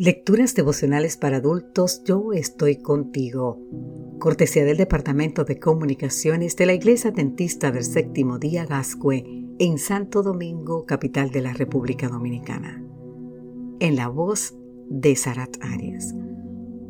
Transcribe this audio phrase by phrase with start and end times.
[0.00, 3.60] Lecturas devocionales para adultos, yo estoy contigo.
[4.20, 9.24] Cortesía del Departamento de Comunicaciones de la Iglesia Dentista del Séptimo Día Gascue
[9.58, 12.80] en Santo Domingo, capital de la República Dominicana.
[13.80, 14.54] En la voz
[14.88, 16.14] de Sarat Arias.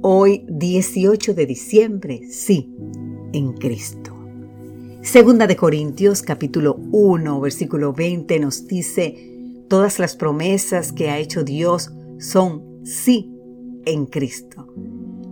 [0.03, 2.71] Hoy, 18 de diciembre, sí,
[3.33, 4.15] en Cristo.
[5.01, 11.43] Segunda de Corintios, capítulo 1, versículo 20 nos dice, todas las promesas que ha hecho
[11.43, 13.33] Dios son sí
[13.85, 14.67] en Cristo.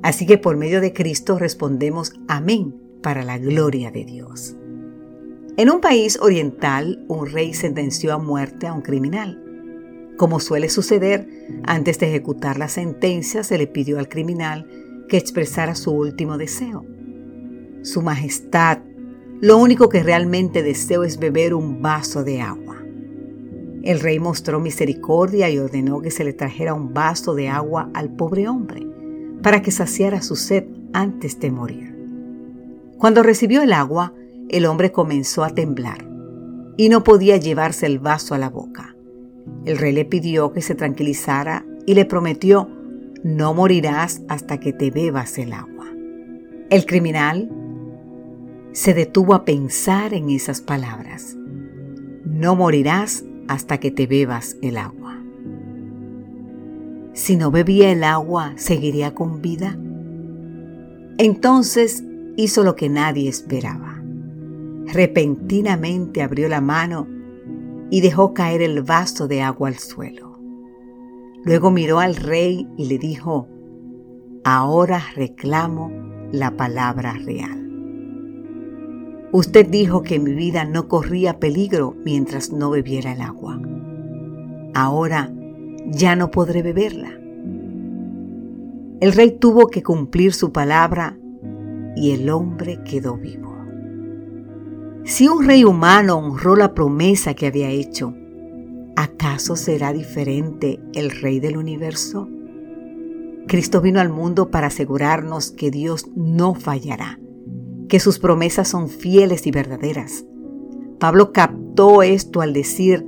[0.03, 4.57] Así que por medio de Cristo respondemos amén para la gloria de Dios.
[5.57, 9.43] En un país oriental, un rey sentenció a muerte a un criminal.
[10.17, 11.29] Como suele suceder,
[11.65, 14.69] antes de ejecutar la sentencia se le pidió al criminal
[15.09, 16.85] que expresara su último deseo.
[17.83, 18.81] Su Majestad,
[19.41, 22.76] lo único que realmente deseo es beber un vaso de agua.
[23.87, 28.11] El rey mostró misericordia y ordenó que se le trajera un vaso de agua al
[28.11, 28.85] pobre hombre,
[29.43, 31.97] para que saciara su sed antes de morir.
[32.99, 34.13] Cuando recibió el agua,
[34.49, 36.05] el hombre comenzó a temblar
[36.77, 38.97] y no podía llevarse el vaso a la boca.
[39.65, 42.69] El rey le pidió que se tranquilizara y le prometió,
[43.23, 45.87] no morirás hasta que te bebas el agua.
[46.71, 47.53] El criminal
[48.73, 51.37] se detuvo a pensar en esas palabras.
[52.25, 55.23] No morirás hasta que te bebas el agua.
[57.13, 59.79] Si no bebía el agua, ¿seguiría con vida?
[61.19, 62.05] Entonces
[62.37, 64.03] hizo lo que nadie esperaba.
[64.87, 67.09] Repentinamente abrió la mano
[67.91, 70.39] y dejó caer el vaso de agua al suelo.
[71.45, 73.49] Luego miró al rey y le dijo,
[74.45, 75.91] ahora reclamo
[76.33, 77.66] la palabra real.
[79.37, 83.61] Usted dijo que mi vida no corría peligro mientras no bebiera el agua.
[84.73, 85.31] Ahora
[85.89, 87.11] ya no podré beberla.
[89.01, 91.19] El rey tuvo que cumplir su palabra
[91.97, 93.55] y el hombre quedó vivo.
[95.05, 98.15] Si un rey humano honró la promesa que había hecho,
[98.97, 102.27] ¿acaso será diferente el rey del universo?
[103.47, 107.19] Cristo vino al mundo para asegurarnos que Dios no fallará
[107.89, 110.25] que sus promesas son fieles y verdaderas.
[110.99, 113.07] Pablo captó esto al decir,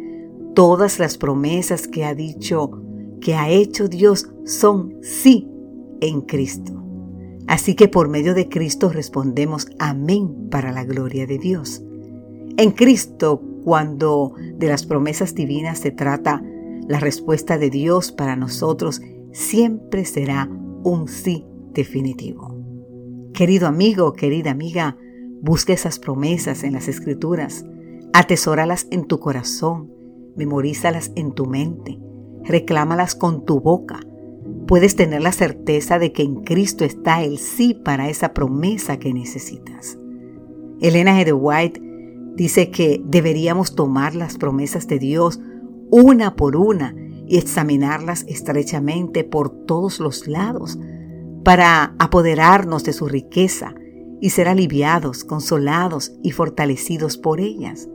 [0.55, 2.83] todas las promesas que ha dicho,
[3.21, 5.49] que ha hecho Dios, son sí
[6.01, 6.73] en Cristo.
[7.47, 11.83] Así que por medio de Cristo respondemos amén para la gloria de Dios.
[12.59, 16.43] En Cristo, cuando de las promesas divinas se trata,
[16.89, 19.01] la respuesta de Dios para nosotros
[19.33, 20.49] siempre será
[20.83, 22.58] un sí definitivo.
[23.39, 24.97] Querido amigo, querida amiga,
[25.41, 27.65] busca esas promesas en las escrituras,
[28.13, 29.93] atesóralas en tu corazón,
[30.35, 32.01] memorízalas en tu mente,
[32.43, 34.01] reclámalas con tu boca.
[34.67, 39.15] Puedes tener la certeza de que en Cristo está el sí para esa promesa que
[39.15, 39.97] necesitas.
[40.81, 41.25] Elena G.
[41.25, 41.81] de White
[42.35, 45.39] dice que deberíamos tomar las promesas de Dios
[45.93, 46.93] una por una
[47.29, 50.77] y examinarlas estrechamente por todos los lados
[51.49, 53.75] para apoderarnos de su riqueza
[54.21, 57.89] y ser aliviados, consolados y fortalecidos por ellas.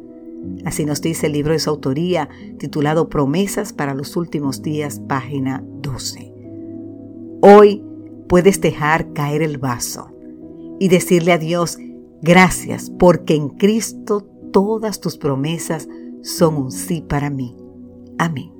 [0.65, 2.27] Así nos dice el libro de su autoría
[2.57, 6.33] titulado Promesas para los últimos días, página 12.
[7.41, 7.83] Hoy
[8.27, 10.09] puedes dejar caer el vaso
[10.79, 11.77] y decirle a Dios,
[12.23, 15.87] gracias porque en Cristo todas tus promesas
[16.23, 17.55] son un sí para mí.
[18.17, 18.52] Amén.